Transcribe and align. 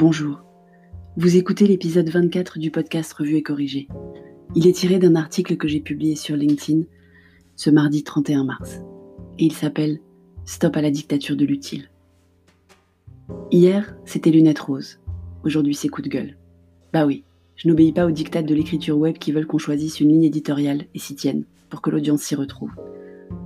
Bonjour. 0.00 0.44
Vous 1.16 1.36
écoutez 1.36 1.66
l'épisode 1.66 2.08
24 2.08 2.60
du 2.60 2.70
podcast 2.70 3.12
Revue 3.14 3.34
et 3.34 3.42
Corrigé. 3.42 3.88
Il 4.54 4.68
est 4.68 4.72
tiré 4.72 5.00
d'un 5.00 5.16
article 5.16 5.56
que 5.56 5.66
j'ai 5.66 5.80
publié 5.80 6.14
sur 6.14 6.36
LinkedIn 6.36 6.82
ce 7.56 7.68
mardi 7.68 8.04
31 8.04 8.44
mars. 8.44 8.78
Et 9.40 9.46
il 9.46 9.52
s'appelle 9.52 9.98
Stop 10.44 10.76
à 10.76 10.82
la 10.82 10.92
dictature 10.92 11.34
de 11.34 11.44
l'utile. 11.44 11.90
Hier, 13.50 13.96
c'était 14.04 14.30
lunettes 14.30 14.60
roses. 14.60 15.00
Aujourd'hui, 15.42 15.74
c'est 15.74 15.88
coup 15.88 16.00
de 16.00 16.08
gueule. 16.08 16.38
Bah 16.92 17.04
oui, 17.04 17.24
je 17.56 17.66
n'obéis 17.66 17.92
pas 17.92 18.06
aux 18.06 18.12
dictats 18.12 18.42
de 18.42 18.54
l'écriture 18.54 18.98
web 18.98 19.18
qui 19.18 19.32
veulent 19.32 19.48
qu'on 19.48 19.58
choisisse 19.58 19.98
une 19.98 20.10
ligne 20.10 20.22
éditoriale 20.22 20.84
et 20.94 21.00
s'y 21.00 21.16
tienne 21.16 21.42
pour 21.70 21.82
que 21.82 21.90
l'audience 21.90 22.22
s'y 22.22 22.36
retrouve. 22.36 22.70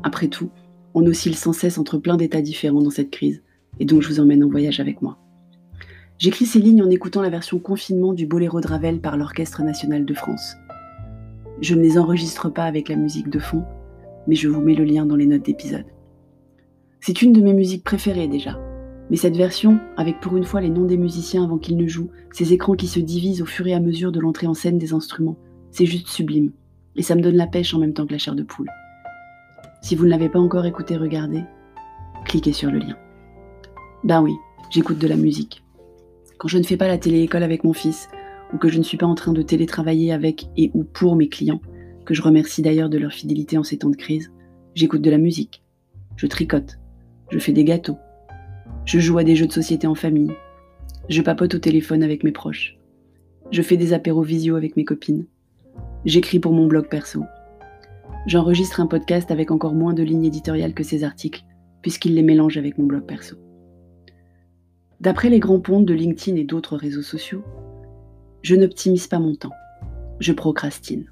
Après 0.03 0.29
tout, 0.29 0.51
on 0.93 1.07
oscille 1.07 1.35
sans 1.35 1.55
cesse 1.55 1.79
entre 1.79 1.97
plein 1.97 2.19
d'états 2.19 2.43
différents 2.43 2.83
dans 2.83 2.91
cette 2.91 3.11
crise, 3.11 3.43
et 3.81 3.87
donc 3.87 4.03
je 4.03 4.09
vous 4.09 4.21
emmène 4.21 4.45
en 4.45 4.51
voyage 4.51 4.81
avec 4.81 5.01
moi. 5.01 5.22
J'écris 6.23 6.47
ces 6.47 6.61
lignes 6.61 6.85
en 6.85 6.89
écoutant 6.89 7.21
la 7.21 7.31
version 7.31 7.59
confinement 7.59 8.13
du 8.13 8.27
Boléro 8.29 8.61
de 8.61 8.69
Ravel 8.69 9.01
par 9.01 9.17
l'Orchestre 9.17 9.65
national 9.65 10.05
de 10.05 10.15
France. 10.15 10.55
Je 11.61 11.75
ne 11.75 11.81
les 11.81 11.99
enregistre 11.99 12.49
pas 12.49 12.63
avec 12.63 12.89
la 12.89 12.95
musique 12.95 13.29
de 13.29 13.41
fond, 13.41 13.65
mais 14.29 14.37
je 14.37 14.47
vous 14.47 14.61
mets 14.61 14.77
le 14.77 14.85
lien 14.85 15.05
dans 15.05 15.17
les 15.17 15.27
notes 15.27 15.43
d'épisode. 15.43 15.87
C'est 17.01 17.23
une 17.23 17.33
de 17.33 17.41
mes 17.41 17.55
musiques 17.55 17.83
préférées 17.83 18.29
déjà, 18.29 18.57
mais 19.11 19.17
cette 19.17 19.37
version, 19.37 19.81
avec 19.97 20.21
pour 20.21 20.37
une 20.37 20.45
fois 20.45 20.61
les 20.61 20.69
noms 20.69 20.85
des 20.85 20.97
musiciens 20.97 21.43
avant 21.43 21.59
qu'ils 21.59 21.77
ne 21.77 21.89
jouent, 21.89 22.13
ces 22.31 22.53
écrans 22.53 22.75
qui 22.75 22.87
se 22.87 23.01
divisent 23.01 23.43
au 23.43 23.47
fur 23.47 23.67
et 23.67 23.75
à 23.75 23.81
mesure 23.81 24.13
de 24.13 24.21
l'entrée 24.21 24.47
en 24.47 24.55
scène 24.55 24.79
des 24.79 24.93
instruments, 24.93 25.39
c'est 25.73 25.87
juste 25.87 26.07
sublime, 26.07 26.53
et 26.95 27.03
ça 27.03 27.17
me 27.17 27.21
donne 27.21 27.35
la 27.35 27.49
pêche 27.49 27.75
en 27.75 27.81
même 27.81 27.95
temps 27.95 28.07
que 28.07 28.13
la 28.13 28.19
chair 28.19 28.37
de 28.37 28.45
poule. 28.45 28.71
Si 29.81 29.97
vous 29.97 30.05
ne 30.05 30.11
l'avez 30.11 30.29
pas 30.29 30.39
encore 30.39 30.67
écouté, 30.67 30.97
regardez, 30.97 31.43
cliquez 32.27 32.53
sur 32.53 32.71
le 32.71 32.79
lien. 32.79 32.97
Ben 34.05 34.23
oui, 34.23 34.35
j'écoute 34.71 35.01
de 35.01 35.09
la 35.09 35.17
musique. 35.17 35.62
Quand 36.43 36.49
je 36.49 36.59
ne 36.59 36.65
fais 36.65 36.77
pas 36.77 36.89
la 36.89 36.99
télé-école 36.99 37.45
avec 37.45 37.63
mon 37.63 37.73
fils, 37.73 38.09
ou 38.53 38.59
que 38.59 38.69
je 38.69 38.77
ne 38.77 38.83
suis 38.83 38.97
pas 38.97 39.07
en 39.07 39.15
train 39.15 39.33
de 39.33 39.43
télétravailler 39.43 40.13
avec 40.13 40.49
et 40.57 40.73
ou 40.75 40.83
pour 40.83 41.15
mes 41.15 41.29
clients, 41.29 41.61
que 42.05 42.15
je 42.15 42.23
remercie 42.23 42.63
d'ailleurs 42.63 42.89
de 42.89 42.99
leur 42.99 43.13
fidélité 43.13 43.59
en 43.59 43.63
ces 43.63 43.79
temps 43.79 43.91
de 43.91 43.97
crise, 43.97 44.33
j'écoute 44.75 45.03
de 45.03 45.11
la 45.13 45.19
musique. 45.19 45.63
Je 46.17 46.27
tricote. 46.27 46.81
Je 47.31 47.39
fais 47.39 47.53
des 47.53 47.63
gâteaux. 47.63 47.97
Je 48.87 48.99
joue 48.99 49.19
à 49.19 49.23
des 49.23 49.37
jeux 49.37 49.47
de 49.47 49.53
société 49.53 49.87
en 49.87 49.95
famille. 49.95 50.33
Je 51.09 51.23
papote 51.23 51.55
au 51.55 51.61
téléphone 51.61 52.03
avec 52.03 52.25
mes 52.25 52.33
proches. 52.33 52.77
Je 53.53 53.63
fais 53.63 53.77
des 53.77 53.93
apéros 53.93 54.23
visio 54.23 54.57
avec 54.57 54.77
mes 54.77 54.85
copines. 54.85 55.27
J'écris 56.05 56.41
pour 56.41 56.55
mon 56.55 56.67
blog 56.67 56.89
perso. 56.89 57.23
J'enregistre 58.27 58.81
un 58.81 58.89
podcast 58.89 59.31
avec 59.31 59.53
encore 59.53 59.75
moins 59.75 59.95
de 59.95 60.03
lignes 60.03 60.25
éditoriales 60.25 60.75
que 60.75 60.83
ces 60.83 61.05
articles, 61.05 61.45
puisqu'il 61.83 62.17
les 62.17 62.23
mélange 62.23 62.57
avec 62.57 62.79
mon 62.79 62.87
blog 62.87 63.07
perso. 63.07 63.37
D'après 65.03 65.31
les 65.31 65.41
grands 65.41 65.59
ponts 65.59 65.83
de 65.83 65.95
LinkedIn 65.95 66.37
et 66.37 66.45
d'autres 66.45 66.77
réseaux 66.77 67.03
sociaux, 67.03 67.43
je 68.43 68.55
n'optimise 68.55 69.09
pas 69.09 69.19
mon 69.19 69.35
temps. 69.35 69.51
Je 70.21 70.33
procrastine. 70.33 71.11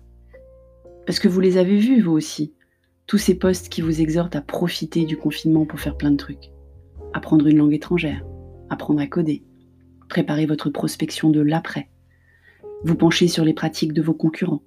Parce 1.06 1.18
que 1.18 1.26
vous 1.26 1.40
les 1.40 1.56
avez 1.56 1.76
vus, 1.76 2.00
vous 2.00 2.12
aussi, 2.12 2.54
tous 3.08 3.18
ces 3.18 3.34
posts 3.34 3.68
qui 3.68 3.80
vous 3.80 4.00
exhortent 4.00 4.36
à 4.36 4.42
profiter 4.42 5.06
du 5.06 5.16
confinement 5.16 5.66
pour 5.66 5.80
faire 5.80 5.96
plein 5.96 6.12
de 6.12 6.16
trucs. 6.16 6.52
Apprendre 7.14 7.48
une 7.48 7.56
langue 7.56 7.74
étrangère, 7.74 8.24
apprendre 8.68 9.00
à 9.00 9.08
coder, 9.08 9.42
préparer 10.08 10.46
votre 10.46 10.70
prospection 10.70 11.30
de 11.30 11.40
l'après, 11.40 11.90
vous 12.84 12.94
pencher 12.94 13.26
sur 13.26 13.44
les 13.44 13.54
pratiques 13.54 13.92
de 13.92 14.02
vos 14.02 14.14
concurrents, 14.14 14.62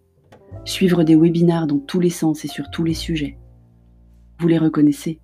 suivre 0.66 1.06
des 1.06 1.16
webinars 1.16 1.68
dans 1.68 1.80
tous 1.80 2.02
les 2.02 2.10
sens 2.10 2.44
et 2.44 2.50
sur 2.50 2.70
tous 2.72 2.84
les 2.84 2.94
sujets. 2.94 3.38
Vous 4.40 4.50
les 4.50 4.58
reconnaissez. 4.58 5.22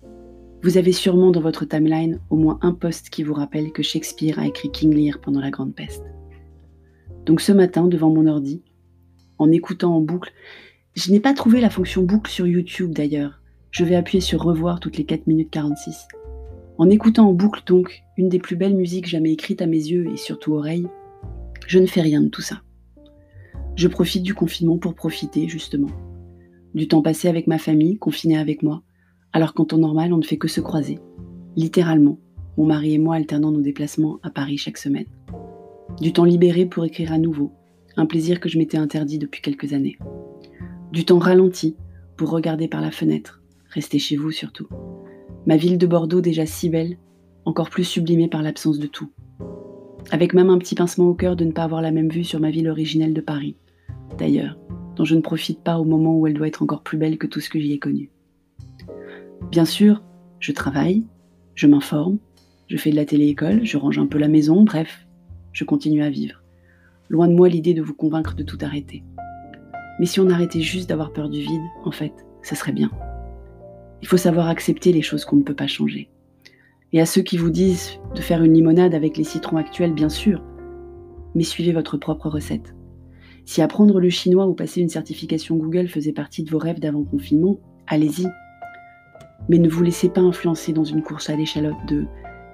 Vous 0.62 0.76
avez 0.76 0.92
sûrement 0.92 1.30
dans 1.30 1.40
votre 1.40 1.64
timeline 1.64 2.20
au 2.28 2.36
moins 2.36 2.58
un 2.60 2.72
post 2.72 3.08
qui 3.08 3.22
vous 3.22 3.32
rappelle 3.32 3.72
que 3.72 3.82
Shakespeare 3.82 4.38
a 4.38 4.46
écrit 4.46 4.70
King 4.70 4.94
Lear 4.94 5.18
pendant 5.18 5.40
la 5.40 5.50
Grande 5.50 5.74
Peste. 5.74 6.04
Donc 7.24 7.40
ce 7.40 7.52
matin, 7.52 7.86
devant 7.86 8.10
mon 8.10 8.26
ordi, 8.26 8.62
en 9.38 9.50
écoutant 9.50 9.96
en 9.96 10.02
boucle, 10.02 10.32
je 10.94 11.10
n'ai 11.12 11.20
pas 11.20 11.32
trouvé 11.32 11.62
la 11.62 11.70
fonction 11.70 12.02
boucle 12.02 12.30
sur 12.30 12.46
YouTube 12.46 12.92
d'ailleurs. 12.92 13.40
Je 13.70 13.86
vais 13.86 13.94
appuyer 13.94 14.20
sur 14.20 14.42
revoir 14.42 14.80
toutes 14.80 14.98
les 14.98 15.04
4 15.04 15.26
minutes 15.28 15.50
46. 15.50 16.08
En 16.76 16.90
écoutant 16.90 17.28
en 17.28 17.32
boucle 17.32 17.62
donc 17.64 18.02
une 18.18 18.28
des 18.28 18.38
plus 18.38 18.56
belles 18.56 18.76
musiques 18.76 19.08
jamais 19.08 19.32
écrites 19.32 19.62
à 19.62 19.66
mes 19.66 19.78
yeux 19.78 20.10
et 20.12 20.18
surtout 20.18 20.52
oreilles, 20.52 20.88
je 21.66 21.78
ne 21.78 21.86
fais 21.86 22.02
rien 22.02 22.20
de 22.20 22.28
tout 22.28 22.42
ça. 22.42 22.60
Je 23.76 23.88
profite 23.88 24.24
du 24.24 24.34
confinement 24.34 24.76
pour 24.76 24.94
profiter, 24.94 25.48
justement. 25.48 25.90
Du 26.74 26.86
temps 26.86 27.00
passé 27.00 27.28
avec 27.28 27.46
ma 27.46 27.56
famille, 27.56 27.96
confinée 27.96 28.36
avec 28.36 28.62
moi, 28.62 28.82
alors 29.32 29.54
qu'en 29.54 29.64
temps 29.64 29.78
normal, 29.78 30.12
on 30.12 30.18
ne 30.18 30.24
fait 30.24 30.38
que 30.38 30.48
se 30.48 30.60
croiser. 30.60 30.98
Littéralement, 31.56 32.18
mon 32.56 32.66
mari 32.66 32.94
et 32.94 32.98
moi 32.98 33.16
alternant 33.16 33.52
nos 33.52 33.60
déplacements 33.60 34.18
à 34.22 34.30
Paris 34.30 34.58
chaque 34.58 34.78
semaine. 34.78 35.06
Du 36.00 36.12
temps 36.12 36.24
libéré 36.24 36.66
pour 36.66 36.84
écrire 36.84 37.12
à 37.12 37.18
nouveau, 37.18 37.52
un 37.96 38.06
plaisir 38.06 38.40
que 38.40 38.48
je 38.48 38.58
m'étais 38.58 38.78
interdit 38.78 39.18
depuis 39.18 39.42
quelques 39.42 39.72
années. 39.72 39.98
Du 40.92 41.04
temps 41.04 41.18
ralenti 41.18 41.76
pour 42.16 42.30
regarder 42.30 42.68
par 42.68 42.80
la 42.80 42.90
fenêtre, 42.90 43.42
rester 43.70 43.98
chez 43.98 44.16
vous 44.16 44.30
surtout. 44.30 44.68
Ma 45.46 45.56
ville 45.56 45.78
de 45.78 45.86
Bordeaux 45.86 46.20
déjà 46.20 46.46
si 46.46 46.68
belle, 46.68 46.98
encore 47.44 47.70
plus 47.70 47.84
sublimée 47.84 48.28
par 48.28 48.42
l'absence 48.42 48.78
de 48.78 48.86
tout. 48.86 49.10
Avec 50.10 50.34
même 50.34 50.50
un 50.50 50.58
petit 50.58 50.74
pincement 50.74 51.08
au 51.08 51.14
cœur 51.14 51.36
de 51.36 51.44
ne 51.44 51.52
pas 51.52 51.64
avoir 51.64 51.82
la 51.82 51.92
même 51.92 52.08
vue 52.08 52.24
sur 52.24 52.40
ma 52.40 52.50
ville 52.50 52.68
originelle 52.68 53.14
de 53.14 53.20
Paris, 53.20 53.56
d'ailleurs, 54.18 54.58
dont 54.96 55.04
je 55.04 55.14
ne 55.14 55.20
profite 55.20 55.62
pas 55.62 55.78
au 55.78 55.84
moment 55.84 56.18
où 56.18 56.26
elle 56.26 56.34
doit 56.34 56.48
être 56.48 56.62
encore 56.62 56.82
plus 56.82 56.98
belle 56.98 57.18
que 57.18 57.26
tout 57.26 57.40
ce 57.40 57.48
que 57.48 57.60
j'y 57.60 57.72
ai 57.72 57.78
connu. 57.78 58.10
Bien 59.50 59.64
sûr, 59.64 60.00
je 60.38 60.52
travaille, 60.52 61.04
je 61.56 61.66
m'informe, 61.66 62.18
je 62.68 62.76
fais 62.76 62.92
de 62.92 62.96
la 62.96 63.04
télé-école, 63.04 63.64
je 63.64 63.78
range 63.78 63.98
un 63.98 64.06
peu 64.06 64.16
la 64.16 64.28
maison, 64.28 64.62
bref, 64.62 65.08
je 65.52 65.64
continue 65.64 66.04
à 66.04 66.10
vivre. 66.10 66.44
Loin 67.08 67.26
de 67.26 67.34
moi 67.34 67.48
l'idée 67.48 67.74
de 67.74 67.82
vous 67.82 67.94
convaincre 67.94 68.36
de 68.36 68.44
tout 68.44 68.58
arrêter. 68.60 69.02
Mais 69.98 70.06
si 70.06 70.20
on 70.20 70.30
arrêtait 70.30 70.60
juste 70.60 70.88
d'avoir 70.88 71.12
peur 71.12 71.28
du 71.28 71.40
vide, 71.40 71.62
en 71.84 71.90
fait, 71.90 72.12
ça 72.42 72.54
serait 72.54 72.70
bien. 72.70 72.92
Il 74.02 74.06
faut 74.06 74.16
savoir 74.16 74.46
accepter 74.46 74.92
les 74.92 75.02
choses 75.02 75.24
qu'on 75.24 75.36
ne 75.36 75.42
peut 75.42 75.56
pas 75.56 75.66
changer. 75.66 76.10
Et 76.92 77.00
à 77.00 77.06
ceux 77.06 77.22
qui 77.22 77.36
vous 77.36 77.50
disent 77.50 77.98
de 78.14 78.20
faire 78.20 78.44
une 78.44 78.54
limonade 78.54 78.94
avec 78.94 79.16
les 79.16 79.24
citrons 79.24 79.56
actuels, 79.56 79.94
bien 79.94 80.08
sûr, 80.08 80.44
mais 81.34 81.42
suivez 81.42 81.72
votre 81.72 81.96
propre 81.96 82.28
recette. 82.28 82.76
Si 83.44 83.62
apprendre 83.62 83.98
le 83.98 84.10
chinois 84.10 84.46
ou 84.46 84.54
passer 84.54 84.80
une 84.80 84.88
certification 84.88 85.56
Google 85.56 85.88
faisait 85.88 86.12
partie 86.12 86.44
de 86.44 86.50
vos 86.50 86.58
rêves 86.58 86.78
d'avant-confinement, 86.78 87.58
allez-y. 87.88 88.28
Mais 89.48 89.58
ne 89.58 89.68
vous 89.68 89.82
laissez 89.82 90.08
pas 90.08 90.20
influencer 90.20 90.72
dans 90.72 90.84
une 90.84 91.02
course 91.02 91.30
à 91.30 91.36
l'échalote 91.36 91.86
de 91.88 92.06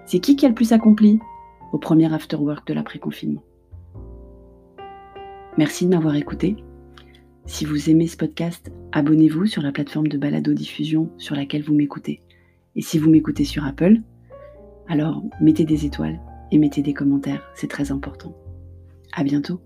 c'est 0.07 0.21
qui 0.21 0.37
qui 0.37 0.47
a 0.47 0.49
le 0.49 0.55
plus 0.55 0.73
accompli? 0.73 1.19
au 1.73 1.79
premier 1.79 2.13
afterwork 2.13 2.67
de 2.67 2.75
l'après-confinement. 2.75 3.43
Merci 5.59 5.85
de 5.87 5.91
m'avoir 5.91 6.17
écouté. 6.17 6.57
Si 7.45 7.65
vous 7.65 7.91
aimez 7.91 8.07
ce 8.07 8.17
podcast, 8.17 8.73
abonnez-vous 8.93 9.47
sur 9.47 9.63
la 9.63 9.73
plateforme 9.73 10.09
de 10.09 10.19
balado-diffusion 10.19 11.11
sur 11.17 11.35
laquelle 11.35 11.63
vous 11.63 11.75
m'écoutez. 11.75 12.23
Et 12.75 12.83
si 12.83 12.99
vous 12.99 13.11
m'écoutez 13.11 13.45
sur 13.45 13.65
Apple, 13.65 14.01
alors 14.89 15.23
mettez 15.41 15.65
des 15.65 15.87
étoiles 15.87 16.21
et 16.51 16.59
mettez 16.59 16.83
des 16.83 16.95
commentaires, 16.95 17.43
c'est 17.55 17.71
très 17.71 17.91
important. 17.91 18.37
À 19.13 19.23
bientôt. 19.23 19.61